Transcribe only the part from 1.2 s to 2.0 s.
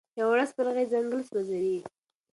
سوځوي.